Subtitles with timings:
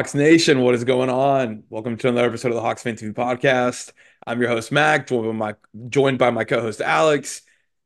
[0.00, 1.62] Hawks Nation, what is going on?
[1.68, 3.92] Welcome to another episode of the Hawks Fan TV podcast.
[4.26, 5.54] I'm your host Mac, joined by my
[5.90, 7.42] joined by my co-host Alex,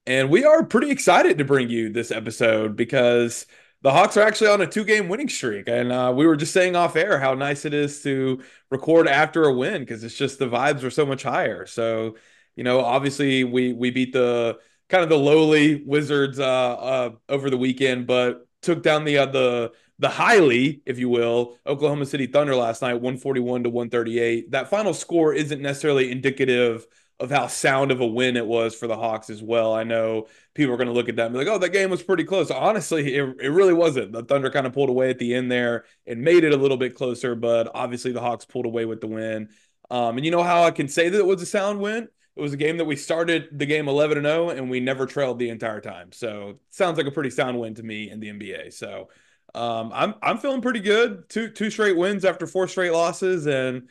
[0.07, 3.47] and we are pretty excited to bring you this episode because
[3.83, 6.77] the Hawks are actually on a two-game winning streak, and uh, we were just saying
[6.77, 8.41] off air how nice it is to
[8.71, 11.67] record after a win because it's just the vibes are so much higher.
[11.67, 12.15] So,
[12.55, 17.51] you know, obviously we we beat the kind of the lowly Wizards uh, uh, over
[17.51, 22.27] the weekend, but took down the uh, the the highly, if you will, Oklahoma City
[22.27, 24.51] Thunder last night, 141 to 138.
[24.51, 26.87] That final score isn't necessarily indicative
[27.21, 29.73] of how sound of a win it was for the Hawks as well.
[29.73, 31.91] I know people are going to look at that and be like, oh, that game
[31.91, 32.51] was pretty close.
[32.51, 34.13] Honestly, it, it really wasn't.
[34.13, 36.77] The Thunder kind of pulled away at the end there and made it a little
[36.77, 39.49] bit closer, but obviously the Hawks pulled away with the win.
[39.91, 42.09] Um, and you know how I can say that it was a sound win?
[42.37, 45.07] It was a game that we started the game 11 and 0 and we never
[45.07, 46.11] trailed the entire time.
[46.11, 48.73] So, sounds like a pretty sound win to me in the NBA.
[48.73, 49.09] So,
[49.55, 51.29] um, I'm I'm feeling pretty good.
[51.29, 53.89] Two two straight wins after four straight losses, and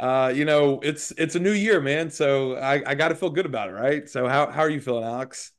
[0.00, 2.10] uh, you know it's it's a new year, man.
[2.10, 4.08] So I, I got to feel good about it, right?
[4.08, 5.52] So how how are you feeling, Alex?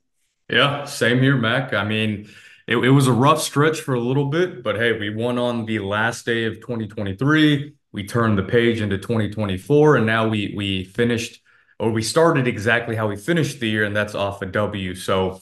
[0.50, 1.74] Yeah, same here, Mac.
[1.74, 2.30] I mean,
[2.68, 5.66] it, it was a rough stretch for a little bit, but hey, we won on
[5.66, 7.74] the last day of 2023.
[7.92, 11.42] We turned the page into 2024, and now we we finished
[11.80, 14.96] or we started exactly how we finished the year, and that's off a W.
[14.96, 15.42] So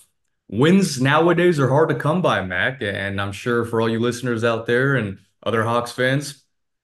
[0.50, 2.82] wins nowadays are hard to come by, Mac.
[2.82, 6.44] And I'm sure for all you listeners out there and other Hawks fans,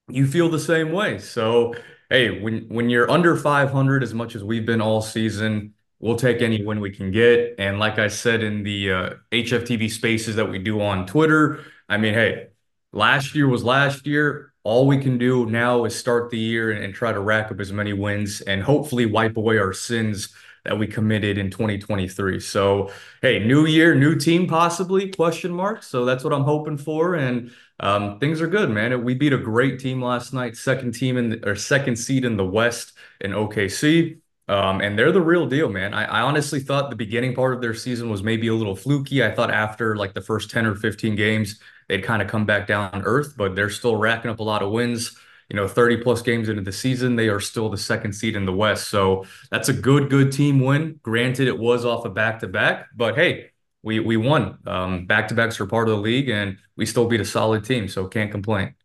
[0.09, 1.19] you feel the same way.
[1.19, 1.75] So,
[2.09, 6.41] hey, when when you're under 500, as much as we've been all season, we'll take
[6.41, 7.55] any win we can get.
[7.59, 11.97] And like I said in the uh, HFTV spaces that we do on Twitter, I
[11.97, 12.47] mean, hey,
[12.91, 14.47] last year was last year.
[14.63, 17.59] All we can do now is start the year and, and try to rack up
[17.59, 20.33] as many wins and hopefully wipe away our sins
[20.69, 22.39] that we committed in 2023.
[22.39, 22.91] So,
[23.23, 25.81] hey, new year, new team, possibly question mark.
[25.81, 27.49] So that's what I'm hoping for, and
[27.79, 29.03] um, things are good, man.
[29.03, 32.37] We beat a great team last night, second team in the, or second seed in
[32.37, 34.19] the West in OKC.
[34.47, 35.95] Um, and they're the real deal, man.
[35.95, 39.23] I, I, honestly thought the beginning part of their season was maybe a little fluky.
[39.23, 42.65] I thought after like the first 10 or 15 games, they'd kind of come back
[42.65, 45.15] down to earth, but they're still racking up a lot of wins
[45.49, 48.45] you know 30 plus games into the season they are still the second seed in
[48.45, 48.89] the west.
[48.89, 50.99] So that's a good good team win.
[51.03, 53.51] Granted it was off a back to back but hey
[53.81, 54.57] we we won.
[54.67, 57.63] Um, back to backs are part of the league and we still beat a solid
[57.63, 58.75] team so can't complain.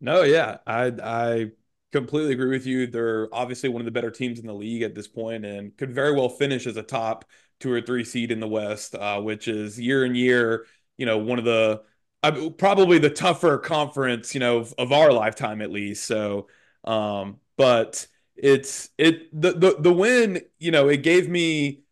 [0.00, 1.50] No yeah i i
[1.92, 2.86] completely agree with you.
[2.86, 5.92] They're obviously one of the better teams in the league at this point and could
[5.94, 7.24] very well finish as a top
[7.60, 10.66] two or three seed in the west uh, which is year and year
[10.98, 11.82] you know one of the
[12.30, 16.04] probably the tougher conference, you know, of, of, our lifetime at least.
[16.04, 16.48] So,
[16.84, 18.06] um, but
[18.36, 21.82] it's it the the the win, you know, it gave me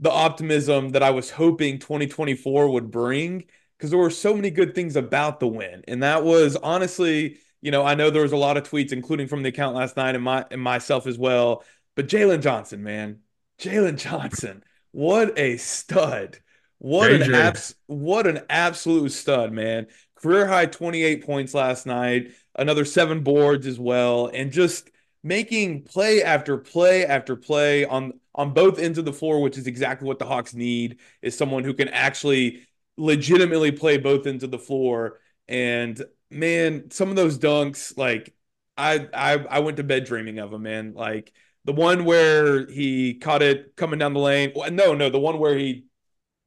[0.00, 3.44] the optimism that I was hoping 2024 would bring
[3.76, 7.70] because there were so many good things about the win, and that was honestly, you
[7.70, 10.14] know, I know there was a lot of tweets, including from the account last night
[10.14, 11.64] and my and myself as well.
[11.94, 13.20] But Jalen Johnson, man,
[13.58, 14.62] Jalen Johnson,
[14.92, 16.38] what a stud!
[16.84, 19.86] What an abs- what an absolute stud, man.
[20.16, 24.90] Career high 28 points last night, another seven boards as well, and just
[25.22, 29.66] making play after play after play on on both ends of the floor, which is
[29.66, 32.66] exactly what the Hawks need, is someone who can actually
[32.98, 35.20] legitimately play both ends of the floor.
[35.48, 35.98] And
[36.30, 38.34] man, some of those dunks, like
[38.76, 40.92] I I I went to bed dreaming of them, man.
[40.92, 41.32] Like
[41.64, 44.52] the one where he caught it coming down the lane.
[44.72, 45.86] No, no, the one where he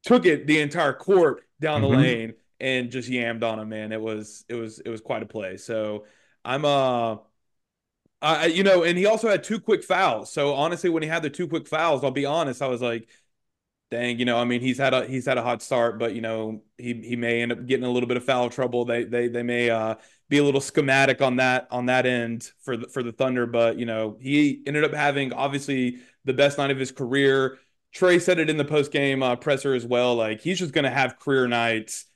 [0.08, 2.00] took it the entire court down the mm-hmm.
[2.00, 3.92] lane and just yammed on him, man.
[3.92, 5.58] It was it was it was quite a play.
[5.58, 6.06] So
[6.44, 7.16] I'm uh
[8.22, 10.32] I you know, and he also had two quick fouls.
[10.32, 13.08] So honestly, when he had the two quick fouls, I'll be honest, I was like,
[13.90, 16.22] dang, you know, I mean, he's had a he's had a hot start, but you
[16.22, 18.86] know, he he may end up getting a little bit of foul trouble.
[18.86, 19.96] They they they may uh
[20.30, 23.78] be a little schematic on that on that end for the for the Thunder, but
[23.78, 27.58] you know, he ended up having obviously the best night of his career
[27.94, 30.14] Trae said it in the post game uh, presser as well.
[30.14, 32.06] Like he's just going to have career nights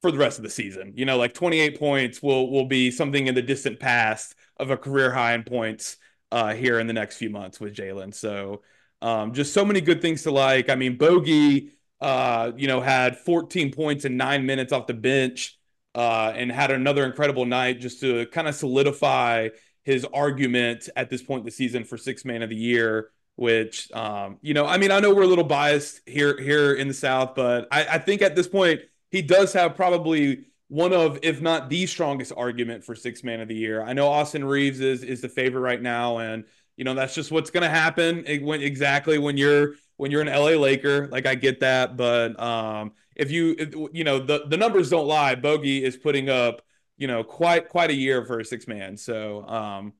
[0.00, 0.92] for the rest of the season.
[0.96, 4.76] You know, like 28 points will will be something in the distant past of a
[4.76, 5.96] career high in points
[6.30, 8.14] uh, here in the next few months with Jalen.
[8.14, 8.62] So
[9.00, 10.68] um, just so many good things to like.
[10.68, 11.70] I mean, Bogi,
[12.00, 15.58] uh, you know, had 14 points in nine minutes off the bench
[15.94, 19.48] uh, and had another incredible night just to kind of solidify
[19.84, 23.90] his argument at this point in the season for six man of the year which
[23.92, 26.94] um, you know, I mean, I know we're a little biased here here in the
[26.94, 28.80] South, but I, I think at this point
[29.10, 33.48] he does have probably one of, if not the strongest argument for six man of
[33.48, 33.82] the year.
[33.82, 36.44] I know Austin Reaves is is the favorite right now, and
[36.76, 40.28] you know that's just what's going to happen when exactly when you're when you're an
[40.28, 41.08] LA Laker.
[41.08, 45.06] Like I get that, but um, if you if, you know the the numbers don't
[45.06, 46.62] lie, Bogi is putting up
[47.02, 48.96] you know, quite quite a year for a six man.
[48.96, 49.92] So, um,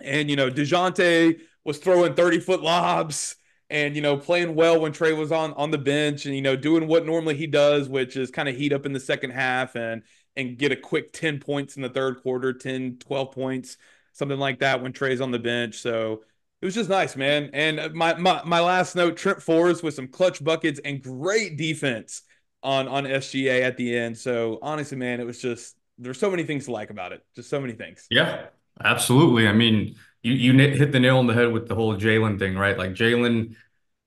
[0.00, 3.36] and you know, Dejounte was throwing 30 foot lobs
[3.68, 6.56] and you know playing well when Trae was on on the bench and you know
[6.56, 9.74] doing what normally he does which is kind of heat up in the second half
[9.74, 10.02] and
[10.36, 13.76] and get a quick 10 points in the third quarter 10 12 points
[14.16, 15.76] something like that when Trae's on the bench.
[15.76, 16.24] So
[16.62, 17.50] it was just nice man.
[17.52, 21.56] And uh, my my, my last note Trent Forrest with some clutch buckets and great
[21.56, 22.22] defense
[22.62, 24.16] on on SGA at the end.
[24.16, 27.24] So honestly man it was just there's so many things to like about it.
[27.34, 28.06] Just so many things.
[28.10, 28.46] Yeah
[28.82, 29.48] absolutely.
[29.48, 29.96] I mean
[30.32, 32.76] you you hit the nail on the head with the whole Jalen thing, right?
[32.76, 33.54] Like Jalen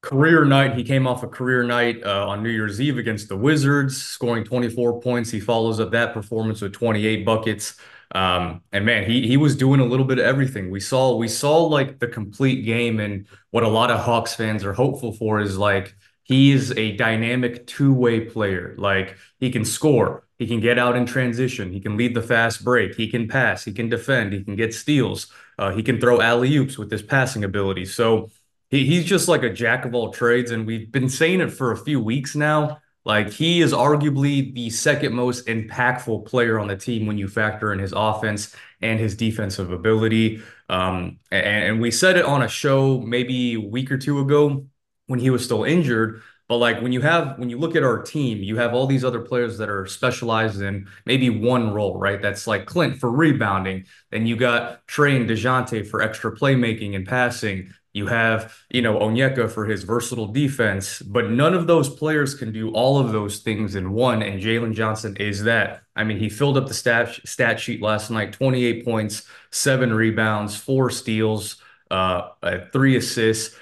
[0.01, 0.75] career night.
[0.75, 4.43] He came off a career night uh, on New Year's Eve against the Wizards, scoring
[4.43, 5.29] 24 points.
[5.31, 7.77] He follows up that performance with 28 buckets.
[8.15, 10.71] Um, and man, he he was doing a little bit of everything.
[10.71, 14.63] We saw we saw like the complete game, and what a lot of Hawks fans
[14.65, 18.75] are hopeful for is like he is a dynamic two-way player.
[18.77, 22.63] Like he can score, he can get out in transition, he can lead the fast
[22.63, 25.31] break, he can pass, he can defend, he can get steals.
[25.59, 27.85] Uh, he can throw alley oops with his passing ability.
[27.85, 28.31] So
[28.69, 30.51] he, he's just like a jack of all trades.
[30.51, 32.79] And we've been saying it for a few weeks now.
[33.03, 37.73] Like he is arguably the second most impactful player on the team when you factor
[37.73, 40.41] in his offense and his defensive ability.
[40.69, 44.65] Um, and, and we said it on a show maybe a week or two ago
[45.07, 46.21] when he was still injured.
[46.49, 49.05] But like when you have when you look at our team, you have all these
[49.05, 52.19] other players that are specialized in maybe one role, right?
[52.19, 53.85] That's like Clint for rebounding.
[54.09, 57.71] Then you got Trae and Dejounte for extra playmaking and passing.
[57.93, 62.51] You have, you know, Onyeka for his versatile defense, but none of those players can
[62.51, 64.23] do all of those things in one.
[64.23, 65.83] And Jalen Johnson is that.
[65.95, 70.55] I mean, he filled up the stat stat sheet last night: 28 points, seven rebounds,
[70.55, 71.61] four steals,
[71.91, 73.55] uh, uh three assists.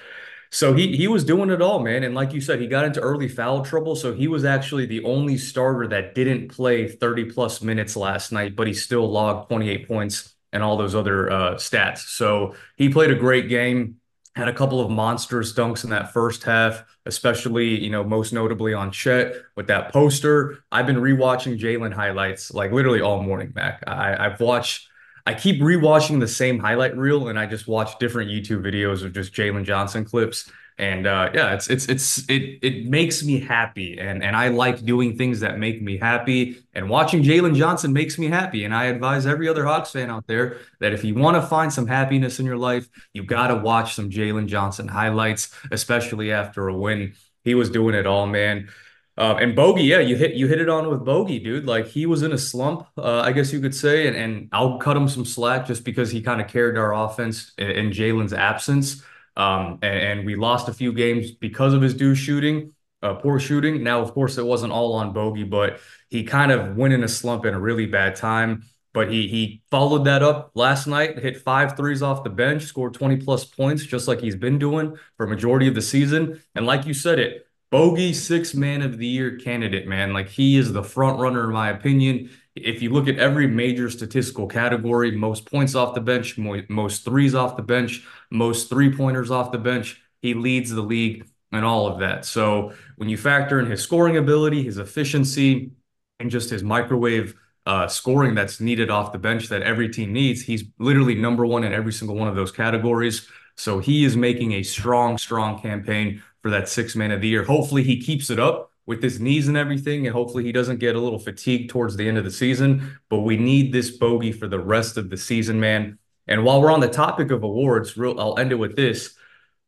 [0.50, 2.04] So he he was doing it all, man.
[2.04, 3.96] And like you said, he got into early foul trouble.
[3.96, 8.56] So he was actually the only starter that didn't play 30 plus minutes last night,
[8.56, 11.98] but he still logged 28 points and all those other uh, stats.
[11.98, 13.96] So he played a great game.
[14.34, 18.72] Had a couple of monstrous dunks in that first half, especially, you know, most notably
[18.72, 20.60] on Chet with that poster.
[20.70, 23.82] I've been rewatching Jalen highlights like literally all morning, Mac.
[23.88, 24.88] I, I've watched
[25.28, 29.12] I keep rewatching the same highlight reel and I just watch different YouTube videos of
[29.12, 30.50] just Jalen Johnson clips.
[30.78, 34.84] And uh, yeah, it's it's it's it it makes me happy, and and I like
[34.84, 36.62] doing things that make me happy.
[36.72, 38.64] And watching Jalen Johnson makes me happy.
[38.64, 41.70] And I advise every other Hawks fan out there that if you want to find
[41.70, 46.68] some happiness in your life, you got to watch some Jalen Johnson highlights, especially after
[46.68, 47.12] a win.
[47.44, 48.68] He was doing it all, man.
[49.18, 51.66] Uh, and Bogi, yeah, you hit you hit it on with Bogi, dude.
[51.66, 54.78] Like he was in a slump, uh, I guess you could say, and, and I'll
[54.78, 58.32] cut him some slack just because he kind of carried our offense in, in Jalen's
[58.32, 59.02] absence.
[59.36, 62.72] Um, and, and, we lost a few games because of his due shooting,
[63.02, 63.84] uh, poor shooting.
[63.84, 65.78] Now, of course, it wasn't all on Bogi, but
[66.10, 68.64] he kind of went in a slump in a really bad time.
[68.92, 72.94] But he he followed that up last night, hit five threes off the bench, scored
[72.94, 76.40] 20 plus points, just like he's been doing for majority of the season.
[76.54, 80.12] And like you said it, Bogi six man of the year candidate, man.
[80.12, 82.30] Like he is the front runner in my opinion.
[82.56, 87.34] If you look at every major statistical category, most points off the bench, most threes
[87.34, 91.86] off the bench, most three pointers off the bench, he leads the league and all
[91.86, 92.24] of that.
[92.24, 95.72] So when you factor in his scoring ability, his efficiency,
[96.20, 97.34] and just his microwave
[97.64, 101.64] uh, scoring that's needed off the bench that every team needs, he's literally number one
[101.64, 103.28] in every single one of those categories.
[103.56, 107.44] So he is making a strong, strong campaign for that six man of the year.
[107.44, 110.96] Hopefully he keeps it up with his knees and everything, and hopefully he doesn't get
[110.96, 112.98] a little fatigued towards the end of the season.
[113.10, 115.98] But we need this Bogi for the rest of the season, man.
[116.26, 119.14] And while we're on the topic of awards, real, I'll end it with this.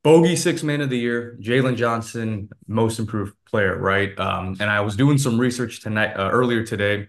[0.04, 4.18] Bogi six man of the year, Jalen Johnson, most improved player, right?
[4.18, 7.08] Um, and I was doing some research tonight, uh, earlier today.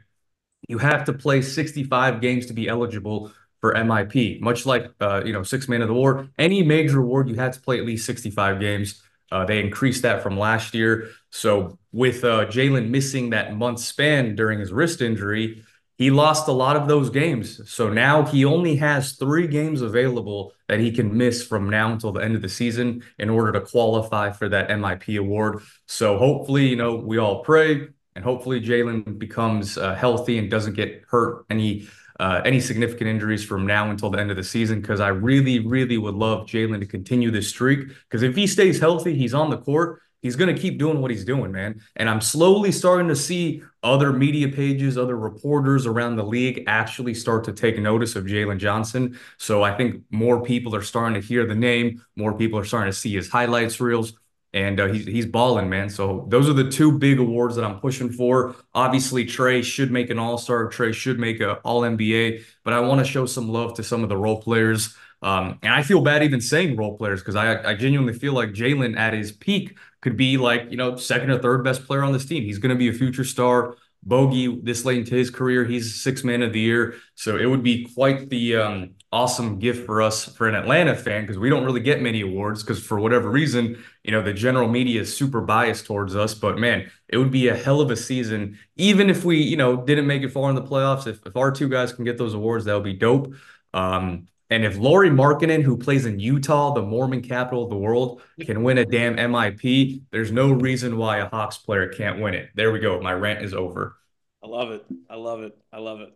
[0.68, 5.32] You have to play 65 games to be eligible for MIP, much like uh, you
[5.32, 6.28] know six man of the war.
[6.38, 9.02] Any major award, you had to play at least 65 games.
[9.32, 11.10] Uh, they increased that from last year.
[11.30, 15.64] So with uh, Jalen missing that month span during his wrist injury,
[15.98, 17.62] he lost a lot of those games.
[17.70, 22.12] So now he only has three games available that he can miss from now until
[22.12, 25.62] the end of the season in order to qualify for that MIP award.
[25.86, 30.74] So hopefully, you know, we all pray and hopefully Jalen becomes uh, healthy and doesn't
[30.74, 31.88] get hurt any
[32.22, 35.58] uh, any significant injuries from now until the end of the season because I really,
[35.58, 37.88] really would love Jalen to continue this streak.
[37.88, 41.10] Because if he stays healthy, he's on the court, he's going to keep doing what
[41.10, 41.82] he's doing, man.
[41.96, 47.16] And I'm slowly starting to see other media pages, other reporters around the league actually
[47.16, 49.20] start to take notice of Jalen Johnson.
[49.40, 52.92] So I think more people are starting to hear the name, more people are starting
[52.92, 54.14] to see his highlights reels.
[54.54, 55.90] And uh, he's he's balling, man.
[55.90, 58.54] So those are the two big awards that I'm pushing for.
[58.74, 60.70] Obviously, Trae should make an All Star.
[60.70, 62.44] Trae should make a All NBA.
[62.64, 64.96] But I want to show some love to some of the role players.
[65.22, 68.50] Um, and I feel bad even saying role players because I I genuinely feel like
[68.50, 72.12] Jalen at his peak could be like you know second or third best player on
[72.12, 72.44] this team.
[72.44, 73.76] He's going to be a future star.
[74.08, 76.96] Bogi this late into his career, he's six man of the year.
[77.16, 81.22] So it would be quite the um, awesome gift for us for an Atlanta fan
[81.22, 84.68] because we don't really get many awards because for whatever reason, you know, the general
[84.68, 86.34] media is super biased towards us.
[86.34, 89.78] But man, it would be a hell of a season, even if we, you know,
[89.86, 91.06] didn't make it far in the playoffs.
[91.06, 93.34] If, if our two guys can get those awards, that would be dope.
[93.74, 98.22] Um, and if Lauri Markkanen, who plays in Utah, the Mormon capital of the world,
[98.42, 102.50] can win a damn MIP, there's no reason why a Hawks player can't win it.
[102.54, 103.00] There we go.
[103.00, 103.98] My rant is over.
[104.44, 104.86] I love it.
[105.10, 105.58] I love it.
[105.72, 106.14] I love it.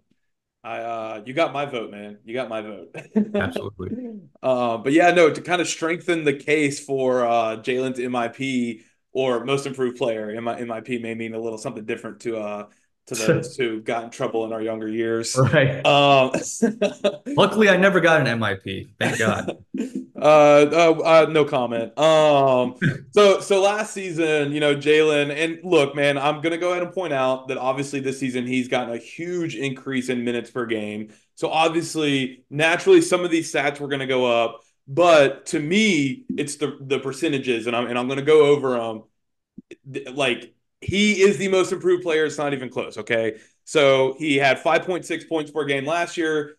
[0.66, 2.18] I uh you got my vote, man.
[2.26, 2.94] You got my vote.
[3.36, 4.20] Absolutely.
[4.44, 8.82] uh, but yeah, no, to kind of strengthen the case for uh Jalen's MIP
[9.14, 12.66] or most improved player, MIP may mean a little something different to uh
[13.08, 15.38] to those who got in trouble in our younger years.
[15.38, 15.86] Right.
[15.96, 16.32] Um,
[17.28, 18.90] Luckily, I never got an MIP.
[19.00, 19.58] Thank God.
[20.20, 21.98] Uh, uh, uh, no comment.
[21.98, 22.76] Um,
[23.12, 26.92] so so last season, you know, Jalen, and look, man, I'm gonna go ahead and
[26.92, 31.14] point out that obviously this season he's gotten a huge increase in minutes per game.
[31.36, 34.62] So obviously, naturally, some of these stats were gonna go up.
[34.88, 39.04] But to me, it's the the percentages, and I'm and I'm gonna go over them.
[40.14, 40.55] Like
[40.86, 42.26] he is the most improved player.
[42.26, 42.98] It's not even close.
[42.98, 43.40] Okay.
[43.64, 46.58] So he had 5.6 points per game last year.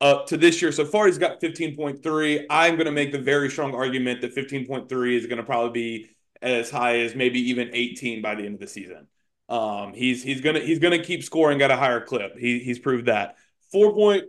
[0.00, 2.46] Up to this year so far, he's got 15.3.
[2.48, 6.10] I'm going to make the very strong argument that 15.3 is going to probably be
[6.40, 9.08] as high as maybe even 18 by the end of the season.
[9.48, 12.36] Um, he's he's gonna he's gonna keep scoring at a higher clip.
[12.36, 13.36] He he's proved that.
[13.72, 14.24] Four point,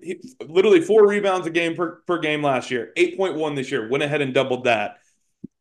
[0.48, 2.92] literally four rebounds a game per, per game last year.
[2.98, 3.88] 8.1 this year.
[3.90, 4.98] Went ahead and doubled that.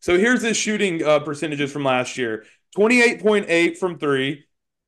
[0.01, 2.45] So here's his shooting uh, percentages from last year.
[2.77, 4.45] 28.8 from three,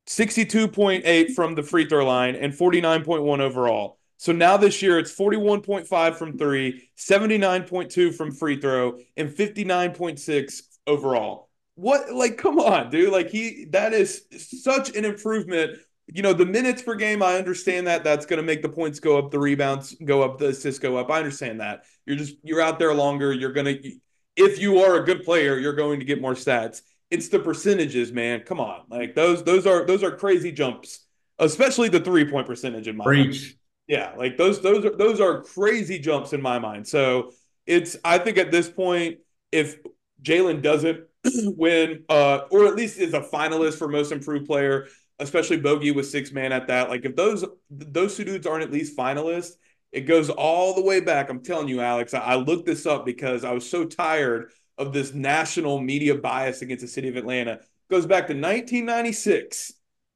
[0.07, 3.99] 62.8 from the free throw line, and 49.1 overall.
[4.17, 11.49] So now this year it's 41.5 from three, 79.2 from free throw, and 59.6 overall.
[11.77, 13.13] What, like, come on, dude.
[13.13, 14.25] Like, he, that is
[14.63, 15.79] such an improvement.
[16.07, 18.05] You know, the minutes per game, I understand that.
[18.05, 20.99] That's going to make the points go up, the rebounds go up, the assists go
[20.99, 21.11] up.
[21.11, 21.85] I understand that.
[22.05, 23.33] You're just, you're out there longer.
[23.33, 23.93] You're going to,
[24.37, 28.13] if you are a good player, you're going to get more stats it's the percentages,
[28.13, 28.41] man.
[28.41, 31.07] Come on, like those those are those are crazy jumps,
[31.39, 33.27] especially the three point percentage in my Breach.
[33.27, 33.55] Mind.
[33.89, 36.87] Yeah, like those those are those are crazy jumps in my mind.
[36.87, 37.33] So
[37.67, 39.19] it's I think at this point,
[39.51, 39.79] if
[40.23, 41.01] Jalen doesn't
[41.57, 44.87] win, uh, or at least is a finalist for most improved player,
[45.19, 46.89] especially Bogi with six man at that.
[46.89, 49.53] Like if those those two dudes aren't at least finalists,
[49.91, 51.29] it goes all the way back.
[51.29, 52.15] I'm telling you, Alex.
[52.15, 56.63] I, I looked this up because I was so tired of this national media bias
[56.63, 57.61] against the city of Atlanta
[57.91, 59.75] goes back to 1996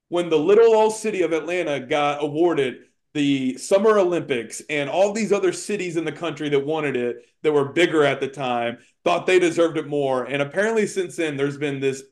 [0.09, 2.79] when the little old city of Atlanta got awarded
[3.13, 7.53] the Summer Olympics and all these other cities in the country that wanted it that
[7.53, 10.25] were bigger at the time thought they deserved it more.
[10.25, 12.03] And apparently, since then, there's been this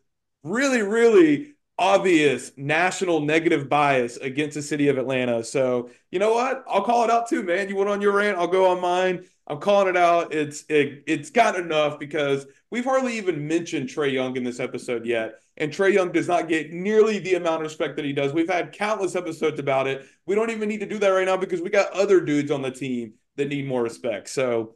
[0.44, 5.42] really, really obvious national negative bias against the city of Atlanta.
[5.42, 6.64] So, you know what?
[6.68, 7.68] I'll call it out too, man.
[7.68, 9.24] You went on your rant, I'll go on mine.
[9.52, 10.32] I'm calling it out.
[10.32, 15.04] It's it, it's got enough because we've hardly even mentioned Trae Young in this episode
[15.04, 18.32] yet, and Trae Young does not get nearly the amount of respect that he does.
[18.32, 20.06] We've had countless episodes about it.
[20.24, 22.62] We don't even need to do that right now because we got other dudes on
[22.62, 24.30] the team that need more respect.
[24.30, 24.74] So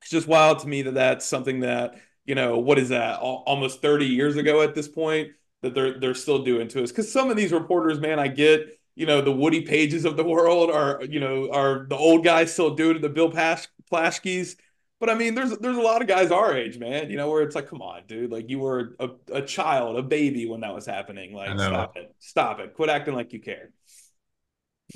[0.00, 3.82] it's just wild to me that that's something that you know what is that almost
[3.82, 5.28] 30 years ago at this point
[5.60, 8.80] that they're they're still doing to us because some of these reporters, man, I get
[8.94, 12.54] you know the Woody Paiges of the world are you know are the old guys
[12.54, 14.56] still doing the Bill Pash Plaschkes.
[15.00, 17.10] But I mean, there's there's a lot of guys our age, man.
[17.10, 18.32] You know, where it's like, come on, dude.
[18.32, 21.32] Like you were a, a child, a baby when that was happening.
[21.32, 23.70] Like, stop it, stop it, quit acting like you care.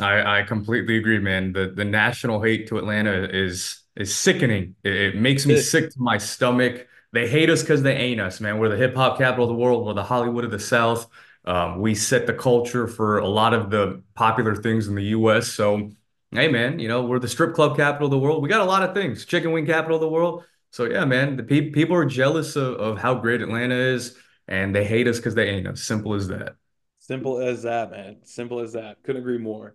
[0.00, 1.52] I I completely agree, man.
[1.52, 4.74] The the national hate to Atlanta is is sickening.
[4.82, 6.86] It, it makes me sick to my stomach.
[7.12, 8.58] They hate us because they ain't us, man.
[8.58, 9.86] We're the hip hop capital of the world.
[9.86, 11.06] We're the Hollywood of the South.
[11.44, 15.48] Um, we set the culture for a lot of the popular things in the U.S.
[15.48, 15.90] So
[16.32, 18.42] hey man, you know, we're the strip club capital of the world.
[18.42, 20.44] We got a lot of things, chicken wing capital of the world.
[20.70, 24.16] So yeah, man, the pe- people are jealous of, of how great Atlanta is,
[24.48, 25.82] and they hate us because they ain't us.
[25.82, 26.56] Simple as that.
[26.98, 28.18] Simple as that, man.
[28.24, 29.02] Simple as that.
[29.02, 29.74] Couldn't agree more.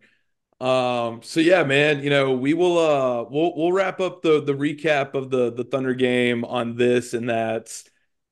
[0.60, 4.54] Um, so yeah, man, you know, we will uh we'll we'll wrap up the the
[4.54, 7.84] recap of the the Thunder game on this and that's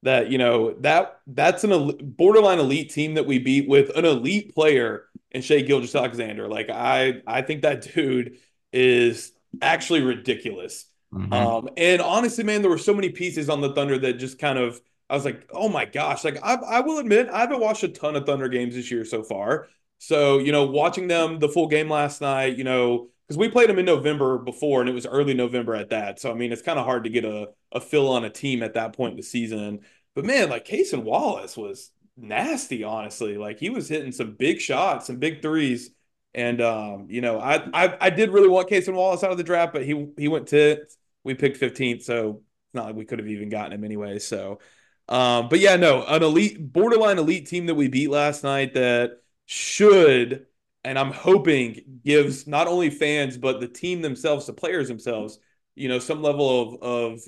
[0.05, 4.53] that you know that that's an borderline elite team that we beat with an elite
[4.55, 5.05] player
[5.35, 6.47] and Shai Gilgeous-Alexander.
[6.47, 8.37] Like I I think that dude
[8.73, 10.85] is actually ridiculous.
[11.13, 11.31] Mm-hmm.
[11.31, 14.57] Um, and honestly, man, there were so many pieces on the Thunder that just kind
[14.57, 17.83] of I was like, oh my gosh, like I, I will admit I haven't watched
[17.83, 19.67] a ton of Thunder games this year so far.
[19.99, 23.69] So, you know, watching them the full game last night, you know, because we played
[23.69, 26.19] them in November before and it was early November at that.
[26.19, 28.61] So, I mean, it's kind of hard to get a, a fill on a team
[28.61, 29.81] at that point in the season.
[30.15, 33.37] But man, like Cason Wallace was nasty, honestly.
[33.37, 35.91] Like he was hitting some big shots, some big threes.
[36.33, 39.43] And um, you know, I, I I did really want Cason Wallace out of the
[39.43, 40.85] draft, but he he went to
[41.23, 44.19] we picked 15th, so it's not like we could have even gotten him anyway.
[44.19, 44.59] So
[45.07, 49.21] um, but yeah, no, an elite borderline elite team that we beat last night that
[49.45, 50.47] should
[50.83, 55.39] and I'm hoping gives not only fans but the team themselves, the players themselves,
[55.75, 56.81] you know, some level of
[57.15, 57.21] of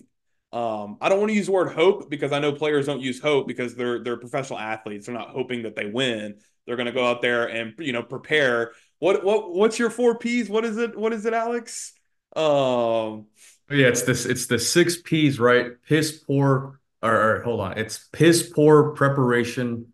[0.58, 3.22] um, I don't want to use the word hope because I know players don't use
[3.22, 5.06] hope because they're they're professional athletes.
[5.06, 6.40] They're not hoping that they win.
[6.66, 8.72] They're going to go out there and you know prepare.
[8.98, 10.50] What what what's your four P's?
[10.50, 10.98] What is it?
[10.98, 11.94] What is it, Alex?
[12.36, 13.28] Um,
[13.70, 14.26] yeah, it's this.
[14.26, 15.74] It's the six P's, right?
[15.88, 16.80] Piss poor.
[17.04, 19.94] Or, or hold on, it's piss poor preparation.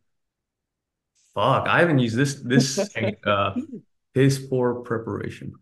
[1.35, 2.79] Fuck, I haven't used this this
[3.25, 3.55] uh
[4.13, 5.55] piss poor preparation.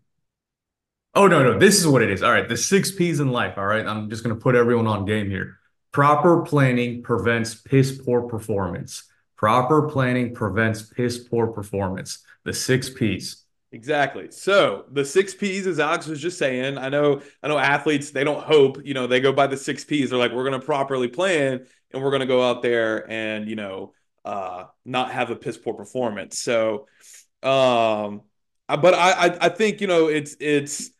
[1.14, 2.22] Oh no, no, this is what it is.
[2.22, 3.58] All right, the six P's in life.
[3.58, 5.58] All right, I'm just gonna put everyone on game here.
[5.92, 9.04] Proper planning prevents piss poor performance.
[9.36, 12.24] Proper planning prevents piss poor performance.
[12.44, 13.44] The six P's.
[13.72, 14.30] Exactly.
[14.30, 18.24] So the six P's, as Alex was just saying, I know, I know athletes, they
[18.24, 20.10] don't hope, you know, they go by the six P's.
[20.10, 23.92] They're like, we're gonna properly plan and we're gonna go out there and, you know,
[24.24, 26.38] uh not have a piss poor performance.
[26.38, 26.86] So
[27.42, 28.22] um
[28.68, 30.90] but I I, I think, you know, it's it's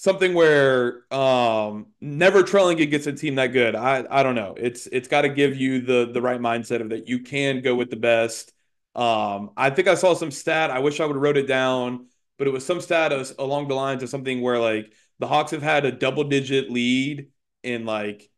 [0.00, 3.74] something where um, never trailing against a team that good.
[3.74, 4.54] I I don't know.
[4.56, 7.74] It's it's got to give you the the right mindset of that you can go
[7.74, 8.50] with the best.
[8.94, 10.70] Um, I think I saw some stat.
[10.70, 12.06] I wish I would have wrote it down,
[12.38, 15.62] but it was some stat along the lines of something where like the Hawks have
[15.62, 17.28] had a double digit lead
[17.62, 18.30] in like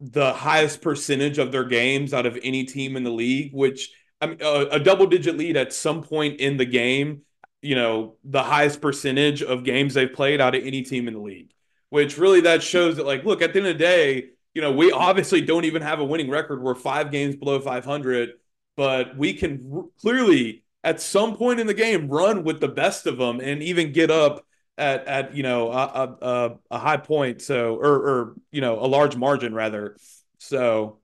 [0.00, 4.26] the highest percentage of their games out of any team in the league, which I
[4.26, 7.22] mean, a, a double digit lead at some point in the game
[7.62, 11.20] you know, the highest percentage of games they've played out of any team in the
[11.20, 11.52] league,
[11.90, 14.72] which really that shows that, like, look, at the end of the day, you know,
[14.72, 16.62] we obviously don't even have a winning record.
[16.62, 18.30] We're five games below 500,
[18.76, 23.06] but we can r- clearly, at some point in the game, run with the best
[23.06, 24.44] of them and even get up
[24.78, 27.42] at, at you know, a, a, a high point.
[27.42, 29.96] So, or, or, you know, a large margin rather.
[30.38, 30.98] So,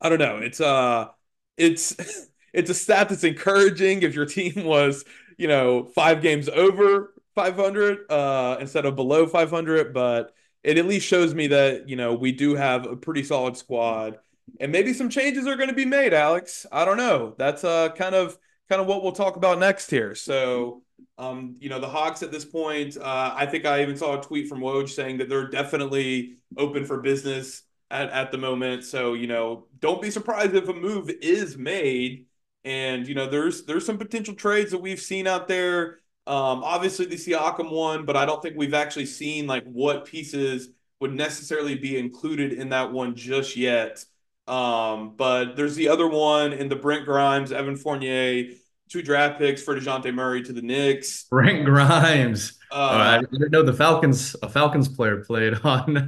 [0.00, 0.38] I don't know.
[0.38, 1.08] It's, uh,
[1.56, 1.96] it's,
[2.52, 5.04] it's a stat that's encouraging if your team was
[5.40, 9.94] you know, five games over 500 uh, instead of below 500.
[9.94, 13.56] But it at least shows me that, you know, we do have a pretty solid
[13.56, 14.18] squad.
[14.60, 16.66] And maybe some changes are going to be made, Alex.
[16.70, 17.34] I don't know.
[17.38, 18.36] That's uh, kind of
[18.68, 20.14] kind of what we'll talk about next here.
[20.14, 20.82] So,
[21.16, 24.22] um, you know, the Hawks at this point, uh, I think I even saw a
[24.22, 28.84] tweet from Woj saying that they're definitely open for business at, at the moment.
[28.84, 32.26] So, you know, don't be surprised if a move is made
[32.64, 35.98] and you know, there's there's some potential trades that we've seen out there.
[36.26, 40.68] Um, obviously the Siakam one, but I don't think we've actually seen like what pieces
[41.00, 44.04] would necessarily be included in that one just yet.
[44.46, 48.52] Um, but there's the other one in the Brent Grimes, Evan Fournier,
[48.88, 51.24] two draft picks for Dejounte Murray to the Knicks.
[51.24, 52.58] Brent Grimes.
[52.70, 56.06] Uh, uh, I didn't know the Falcons, a Falcons player played on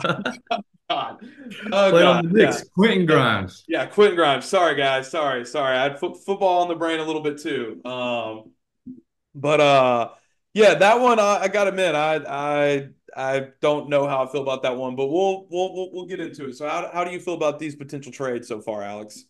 [0.95, 1.19] God.
[1.73, 2.25] Oh, Played God.
[2.25, 2.57] on the Knicks.
[2.59, 2.63] Yeah.
[2.75, 3.65] Quentin Grimes.
[3.69, 4.45] Yeah, Quentin Grimes.
[4.47, 5.11] Sorry, guys.
[5.11, 5.77] Sorry, sorry.
[5.77, 7.81] I had fo- football on the brain a little bit too.
[7.85, 8.53] Um,
[9.35, 10.11] but uh,
[10.55, 14.43] yeah, that one I, I gotta admit, I I I don't know how I feel
[14.43, 16.57] about that one, but we'll we'll we'll, we'll get into it.
[16.57, 19.25] So how how do you feel about these potential trades so far, Alex?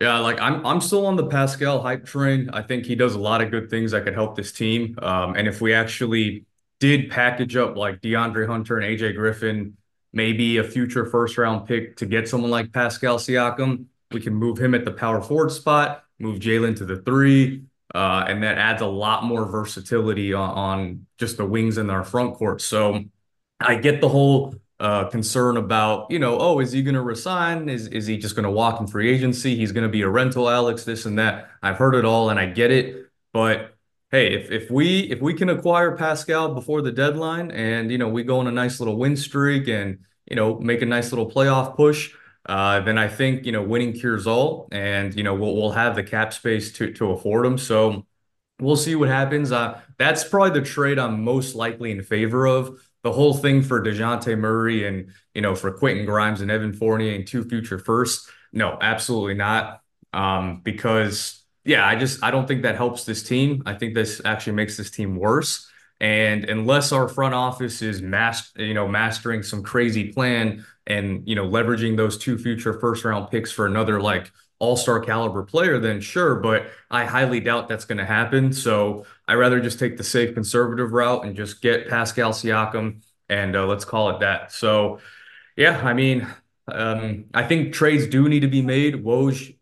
[0.00, 2.50] Yeah, like I'm I'm still on the Pascal hype train.
[2.52, 4.98] I think he does a lot of good things that could help this team.
[5.00, 6.46] Um, and if we actually
[6.80, 9.76] did package up like DeAndre Hunter and AJ Griffin
[10.14, 13.86] maybe a future first round pick to get someone like Pascal Siakam.
[14.12, 18.24] We can move him at the power forward spot, move Jalen to the three, uh,
[18.28, 22.34] and that adds a lot more versatility on, on, just the wings in our front
[22.34, 22.60] court.
[22.60, 23.04] So
[23.60, 27.68] I get the whole uh, concern about, you know, oh, is he going to resign?
[27.68, 29.56] Is is he just going to walk in free agency?
[29.56, 31.50] He's going to be a rental, Alex, this and that.
[31.62, 33.73] I've heard it all, and I get it, but
[34.14, 38.08] hey, if if we if we can acquire Pascal before the deadline and you know
[38.08, 39.98] we go on a nice little win streak and
[40.30, 42.12] you know make a nice little playoff push,
[42.46, 45.96] uh, then I think you know winning cures all, and you know we'll we'll have
[45.96, 47.58] the cap space to to afford them.
[47.58, 48.06] So
[48.60, 49.50] we'll see what happens.
[49.50, 52.80] Uh, that's probably the trade I'm most likely in favor of.
[53.02, 57.14] The whole thing for Dejounte Murray and you know for Quentin Grimes and Evan Fournier
[57.14, 59.80] and two future firsts, no, absolutely not.
[60.12, 63.62] Um, because yeah, I just I don't think that helps this team.
[63.66, 65.70] I think this actually makes this team worse.
[66.00, 71.34] And unless our front office is master, you know, mastering some crazy plan and you
[71.34, 76.00] know leveraging those two future first round picks for another like all-star caliber player, then
[76.00, 78.52] sure, but I highly doubt that's going to happen.
[78.52, 83.56] So I rather just take the safe conservative route and just get Pascal Siakam and
[83.56, 84.52] uh, let's call it that.
[84.52, 85.00] So
[85.56, 86.26] yeah, I mean,
[86.68, 89.04] um, I think trades do need to be made.
[89.04, 89.56] Woj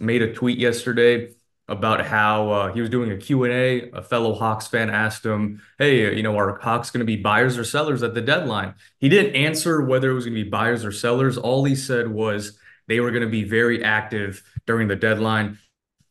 [0.00, 1.30] made a tweet yesterday
[1.68, 3.90] about how uh, he was doing a Q&A.
[3.92, 7.56] A fellow Hawks fan asked him, hey, you know, are Hawks going to be buyers
[7.56, 8.74] or sellers at the deadline?
[8.98, 11.38] He didn't answer whether it was going to be buyers or sellers.
[11.38, 12.58] All he said was
[12.88, 15.58] they were going to be very active during the deadline.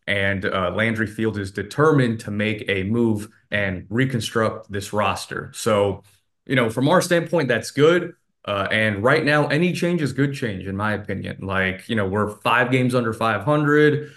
[0.08, 5.52] And uh, Landry Fields is determined to make a move and reconstruct this roster.
[5.54, 6.04] So,
[6.46, 8.14] you know, from our standpoint, that's good.
[8.44, 11.38] Uh, and right now, any change is good change, in my opinion.
[11.42, 14.12] Like, you know, we're five games under 500.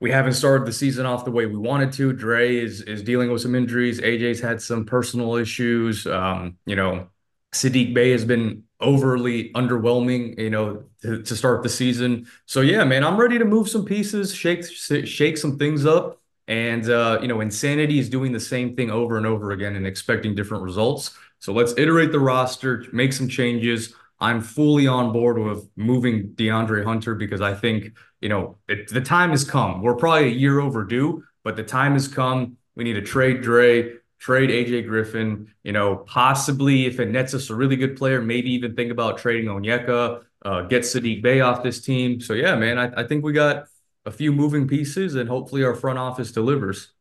[0.00, 2.12] We haven't started the season off the way we wanted to.
[2.12, 4.00] Dre is is dealing with some injuries.
[4.00, 6.06] AJ's had some personal issues.
[6.06, 7.08] Um, you know,
[7.52, 12.26] Saddiq Bey has been overly underwhelming, you know, to, to start the season.
[12.46, 14.64] So yeah, man, I'm ready to move some pieces, shake
[15.06, 16.20] shake some things up.
[16.46, 19.86] And uh, you know, insanity is doing the same thing over and over again and
[19.86, 21.16] expecting different results.
[21.40, 23.94] So let's iterate the roster, make some changes.
[24.20, 29.00] I'm fully on board with moving DeAndre Hunter because I think, you know, it, the
[29.00, 29.80] time has come.
[29.82, 32.56] We're probably a year overdue, but the time has come.
[32.74, 37.50] We need to trade Dre, trade AJ Griffin, you know, possibly if it nets us
[37.50, 41.62] a really good player, maybe even think about trading Onyeka, uh, get Saddiq Bey off
[41.62, 42.20] this team.
[42.20, 43.66] So yeah, man, I, I think we got
[44.04, 46.92] a few moving pieces and hopefully our front office delivers.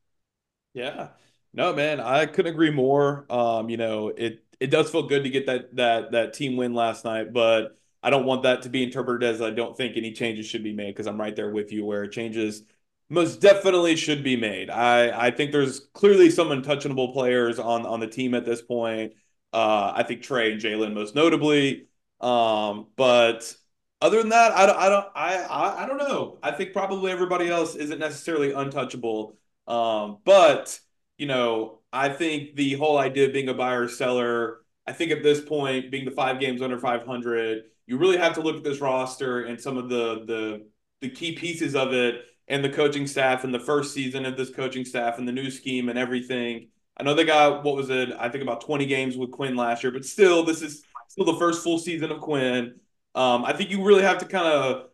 [0.74, 1.10] Yeah.
[1.54, 3.26] No, man, I couldn't agree more.
[3.32, 6.74] Um, you know, it it does feel good to get that that that team win
[6.74, 10.12] last night, but I don't want that to be interpreted as I don't think any
[10.14, 12.64] changes should be made because I'm right there with you where changes
[13.10, 14.70] most definitely should be made.
[14.70, 19.14] I I think there's clearly some untouchable players on on the team at this point.
[19.54, 21.88] Uh, I think Trae and Jalen most notably.
[22.20, 23.56] Um, but
[24.02, 26.38] other than that, I don't I don't I, I I don't know.
[26.44, 29.38] I think probably everybody else isn't necessarily untouchable.
[29.68, 30.80] Um, but
[31.18, 35.24] you know, I think the whole idea of being a buyer seller, I think at
[35.24, 38.82] this point, being the five games under 500, you really have to look at this
[38.82, 40.68] roster and some of the the
[41.02, 44.50] the key pieces of it and the coaching staff and the first season of this
[44.50, 46.70] coaching staff and the new scheme and everything.
[46.98, 48.12] I know they got what was it?
[48.18, 51.38] I think about 20 games with Quin last year, but still, this is still the
[51.38, 52.80] first full season of Quin.
[53.16, 54.88] Um, I think you really have to kind of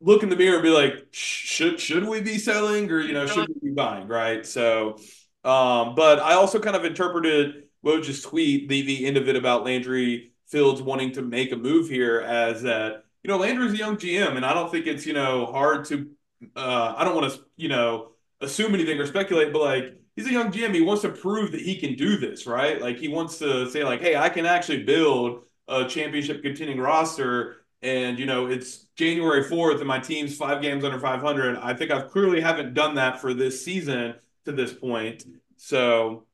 [0.00, 3.26] look in the mirror and be like, should should we be selling or you know
[3.26, 4.46] should we be buying, right?
[4.46, 4.98] So
[5.44, 9.64] um, but I also kind of interpreted Woj's tweet, the the end of it about
[9.64, 13.96] Landry Fields wanting to make a move here as that, you know, Landry's a young
[13.96, 16.10] GM, and I don't think it's, you know, hard to
[16.56, 20.32] uh, I don't want to, you know, assume anything or speculate, but like he's a
[20.32, 20.74] young GM.
[20.74, 22.80] He wants to prove that he can do this, right?
[22.80, 27.56] Like he wants to say, like, hey, I can actually build a championship contending roster.
[27.82, 31.56] And you know, it's January 4th, and my team's five games under 500.
[31.58, 35.24] I think I've clearly haven't done that for this season to this point.
[35.56, 36.24] So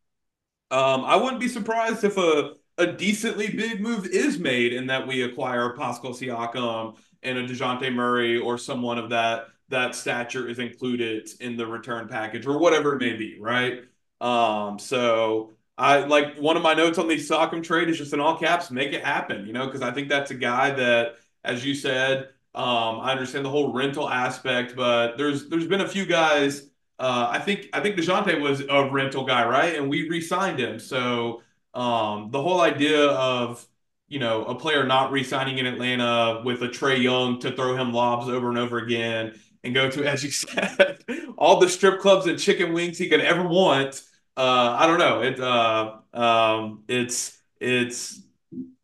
[0.70, 5.06] um, I wouldn't be surprised if a a decently big move is made in that
[5.06, 10.58] we acquire Pascal Siakam and a Dejounte Murray or someone of that that stature is
[10.58, 13.80] included in the return package or whatever it may be, right?
[14.20, 18.20] Um, so I like one of my notes on the Siakam trade is just in
[18.20, 21.64] all caps, make it happen, you know, because I think that's a guy that, as
[21.64, 26.06] you said, um, I understand the whole rental aspect, but there's there's been a few
[26.06, 29.74] guys uh, I think I think Dejounte was a rental guy, right?
[29.76, 30.78] And we re-signed him.
[30.78, 31.42] So
[31.74, 33.66] um, the whole idea of
[34.08, 37.92] you know a player not re-signing in Atlanta with a Trae Young to throw him
[37.92, 41.04] lobs over and over again and go to, as you said,
[41.36, 44.02] all the strip clubs and chicken wings he could ever want.
[44.36, 45.22] Uh, I don't know.
[45.22, 48.22] It uh, um, it's it's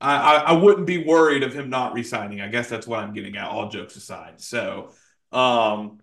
[0.01, 2.41] I, I wouldn't be worried of him not resigning.
[2.41, 3.49] I guess that's what I'm getting at.
[3.49, 4.91] All jokes aside, so
[5.31, 6.02] um,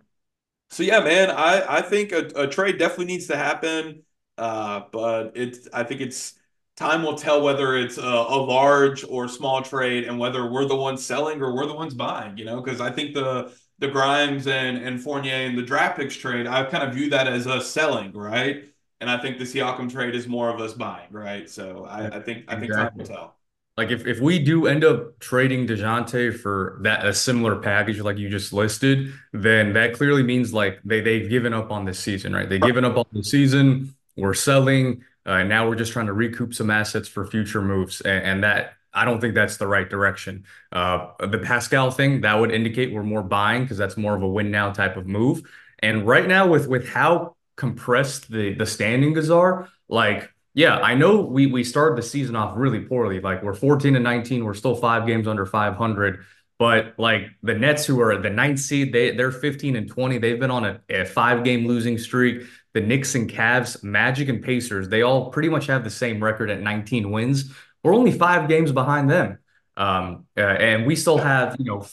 [0.70, 4.02] so yeah, man, I I think a, a trade definitely needs to happen.
[4.38, 6.34] Uh, but it's I think it's
[6.76, 10.76] time will tell whether it's a, a, large or small trade and whether we're the
[10.76, 12.38] ones selling or we're the ones buying.
[12.38, 16.16] You know, because I think the the Grimes and and Fournier and the draft picks
[16.16, 18.64] trade, I kind of view that as us selling, right?
[19.00, 21.48] And I think the Siakam trade is more of us buying, right?
[21.48, 23.39] So I, I think I think time will tell.
[23.76, 28.18] Like if, if we do end up trading Dejounte for that a similar package like
[28.18, 32.34] you just listed, then that clearly means like they they've given up on this season,
[32.34, 32.48] right?
[32.48, 33.94] They've given up on the season.
[34.16, 35.04] We're selling.
[35.26, 38.00] Uh, and now we're just trying to recoup some assets for future moves.
[38.00, 40.44] And, and that I don't think that's the right direction.
[40.72, 44.28] Uh, the Pascal thing that would indicate we're more buying because that's more of a
[44.28, 45.42] win now type of move.
[45.78, 51.20] And right now with with how compressed the the standings are, like Yeah, I know
[51.20, 53.20] we we started the season off really poorly.
[53.20, 56.24] Like we're 14 and 19, we're still five games under 500.
[56.58, 60.18] But like the Nets, who are the ninth seed, they they're 15 and 20.
[60.18, 62.42] They've been on a, a five game losing streak.
[62.74, 66.50] The Knicks and Cavs, Magic and Pacers, they all pretty much have the same record
[66.50, 67.52] at 19 wins.
[67.82, 69.38] We're only five games behind them.
[69.76, 71.86] Um, uh, and we still have, you know,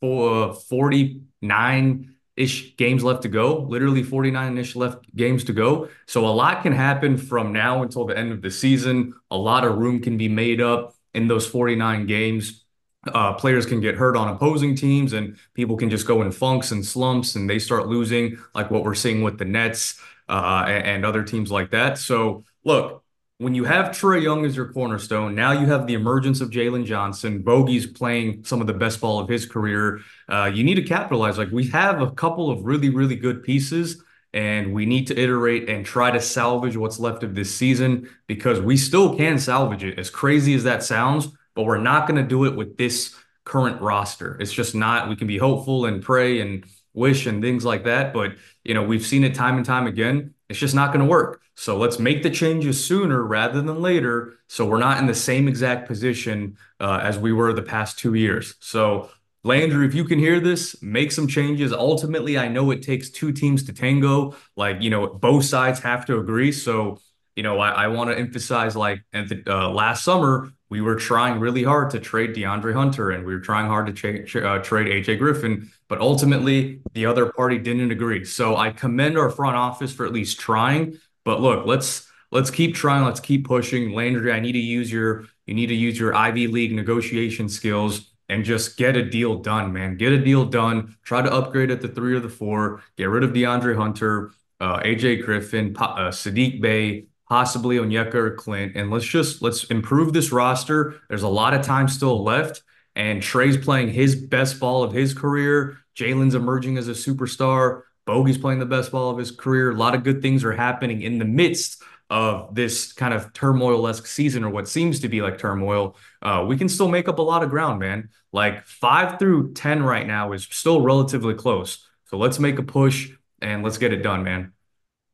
[0.00, 5.88] four, 49 ish games left to go, literally 49 ish left games to go.
[6.06, 9.14] So a lot can happen from now until the end of the season.
[9.30, 12.64] A lot of room can be made up in those 49 games.
[13.06, 16.70] Uh, players can get hurt on opposing teams and people can just go in funks
[16.70, 20.86] and slumps and they start losing, like what we're seeing with the Nets uh, and,
[20.86, 21.98] and other teams like that.
[21.98, 23.02] So, look,
[23.40, 26.84] when you have Trae Young as your cornerstone, now you have the emergence of Jalen
[26.84, 27.42] Johnson.
[27.42, 30.00] Bogi's playing some of the best ball of his career.
[30.28, 31.38] Uh, you need to capitalize.
[31.38, 34.02] Like we have a couple of really, really good pieces,
[34.34, 38.60] and we need to iterate and try to salvage what's left of this season because
[38.60, 39.98] we still can salvage it.
[39.98, 43.80] As crazy as that sounds, but we're not going to do it with this current
[43.80, 44.36] roster.
[44.38, 45.08] It's just not.
[45.08, 48.32] We can be hopeful and pray and wish and things like that, but
[48.64, 50.34] you know we've seen it time and time again.
[50.50, 51.40] It's just not going to work.
[51.60, 54.38] So let's make the changes sooner rather than later.
[54.48, 58.14] So we're not in the same exact position uh, as we were the past two
[58.14, 58.54] years.
[58.60, 59.10] So,
[59.44, 61.70] Landry, if you can hear this, make some changes.
[61.74, 64.36] Ultimately, I know it takes two teams to tango.
[64.56, 66.50] Like, you know, both sides have to agree.
[66.50, 66.98] So,
[67.36, 70.96] you know, I, I want to emphasize like at the uh, last summer, we were
[70.96, 74.62] trying really hard to trade DeAndre Hunter and we were trying hard to tra- uh,
[74.62, 78.24] trade AJ Griffin, but ultimately the other party didn't agree.
[78.24, 80.98] So I commend our front office for at least trying.
[81.24, 83.04] But look, let's let's keep trying.
[83.04, 83.92] Let's keep pushing.
[83.92, 88.10] Landry, I need to use your you need to use your Ivy League negotiation skills
[88.28, 89.96] and just get a deal done, man.
[89.96, 90.96] Get a deal done.
[91.02, 92.82] Try to upgrade at the three or the four.
[92.96, 94.30] Get rid of DeAndre Hunter,
[94.60, 100.12] uh, AJ Griffin, uh, Saddiq Bey, possibly Onyeka or Clint, and let's just let's improve
[100.12, 101.00] this roster.
[101.08, 102.62] There's a lot of time still left,
[102.94, 105.78] and Trae's playing his best ball of his career.
[105.96, 107.82] Jalen's emerging as a superstar.
[108.06, 109.70] Bogi's playing the best ball of his career.
[109.70, 114.06] A lot of good things are happening in the midst of this kind of turmoil-esque
[114.06, 115.96] season or what seems to be like turmoil.
[116.20, 118.08] Uh, we can still make up a lot of ground, man.
[118.32, 121.86] Like five through 10 right now is still relatively close.
[122.06, 123.10] So let's make a push
[123.40, 124.52] and let's get it done, man.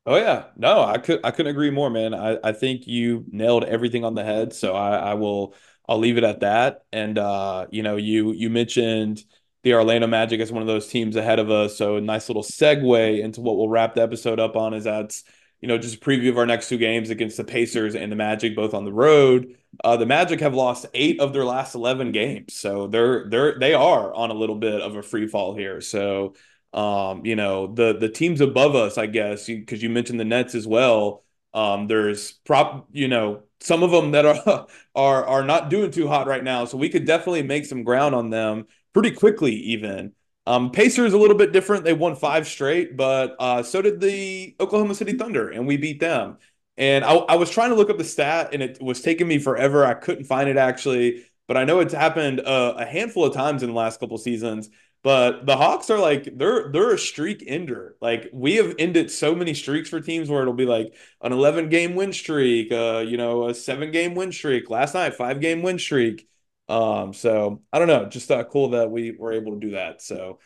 [0.06, 2.14] Oh yeah, no, I could I couldn't agree more, man.
[2.14, 4.52] I, I think you nailed everything on the head.
[4.52, 5.54] So I, I will
[5.88, 6.84] I'll leave it at that.
[6.92, 9.22] And uh, you know, you you mentioned
[9.66, 11.76] the Orlando Magic is one of those teams ahead of us.
[11.76, 15.24] So a nice little segue into what we'll wrap the episode up on is that's,
[15.60, 18.14] you know, just a preview of our next two games against the Pacers and the
[18.14, 19.56] Magic, both on the road.
[19.82, 22.54] Uh, the Magic have lost eight of their last 11 games.
[22.54, 25.80] So they're, they're, they are on a little bit of a free fall here.
[25.80, 26.34] So,
[26.72, 30.24] um, you know, the, the teams above us, I guess, because you, you mentioned the
[30.24, 31.24] Nets as well.
[31.54, 36.06] Um, there's prop, you know, some of them that are are are not doing too
[36.06, 40.12] hot right now, so we could definitely make some ground on them pretty quickly, even.
[40.46, 41.84] Um, Pacers a little bit different.
[41.84, 46.00] They won five straight, but uh, so did the Oklahoma City Thunder, and we beat
[46.00, 46.38] them.
[46.78, 49.38] And I, I, was trying to look up the stat, and it was taking me
[49.38, 49.84] forever.
[49.84, 53.62] I couldn't find it actually, but I know it's happened uh, a handful of times
[53.62, 54.70] in the last couple seasons.
[55.02, 57.96] But the Hawks are like they're they're a streak ender.
[58.00, 61.68] Like we have ended so many streaks for teams where it'll be like an 11
[61.68, 64.70] game win streak, uh, you know, a seven game win streak.
[64.70, 66.26] Last night, five game win streak.
[66.68, 70.02] Um, so I don't know, just uh, cool that we were able to do that.
[70.02, 70.40] So,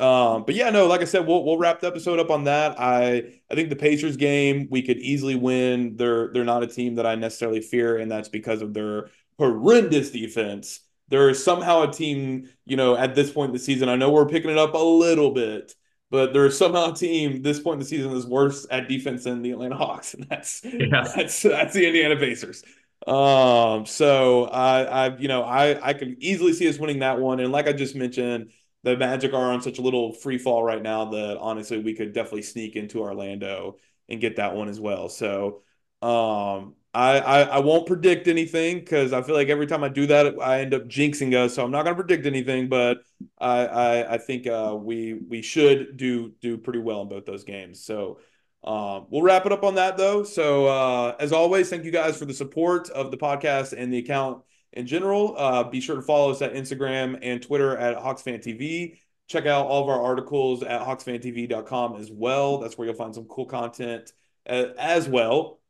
[0.00, 2.78] um, but yeah, no, like I said, we'll we'll wrap the episode up on that.
[2.78, 5.96] I I think the Pacers game we could easily win.
[5.96, 10.10] They're they're not a team that I necessarily fear, and that's because of their horrendous
[10.10, 10.80] defense.
[11.08, 13.88] They're somehow a team, you know, at this point in the season.
[13.88, 15.74] I know we're picking it up a little bit,
[16.10, 19.42] but they're somehow a team this point in the season is worse at defense than
[19.42, 21.04] the Atlanta Hawks, and that's yeah.
[21.14, 22.64] that's that's the Indiana Pacers.
[23.06, 27.40] Um, so I, I, you know, I, I can easily see us winning that one.
[27.40, 28.50] And like I just mentioned,
[28.82, 32.12] the Magic are on such a little free fall right now that honestly we could
[32.12, 33.76] definitely sneak into Orlando
[34.08, 35.08] and get that one as well.
[35.08, 35.62] So,
[36.02, 40.06] um, I, I, I won't predict anything because I feel like every time I do
[40.06, 41.54] that, I end up jinxing us.
[41.54, 42.98] So I'm not going to predict anything, but
[43.38, 47.42] I, I, I think uh, we we should do do pretty well in both those
[47.44, 47.82] games.
[47.84, 48.20] So
[48.64, 50.24] um, we'll wrap it up on that though.
[50.24, 53.98] So uh, as always, thank you guys for the support of the podcast and the
[53.98, 55.34] account in general.
[55.36, 58.98] Uh, be sure to follow us at Instagram and Twitter at HawksFanTV.
[59.26, 62.58] Check out all of our articles at HawksFanTV.com as well.
[62.58, 64.12] That's where you'll find some cool content
[64.48, 65.60] uh, as well.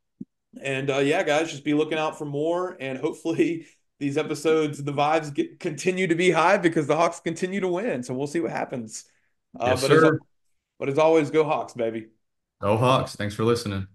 [0.63, 2.77] And uh, yeah, guys, just be looking out for more.
[2.79, 3.67] And hopefully,
[3.99, 8.05] these episodes, the vibes get, continue to be high because the Hawks continue to win.
[8.05, 9.05] So we'll see what happens.
[9.59, 10.15] Uh, yes, but, sir.
[10.15, 10.21] As,
[10.79, 12.07] but as always, go Hawks, baby.
[12.61, 13.15] Go Hawks.
[13.17, 13.87] Thanks for listening.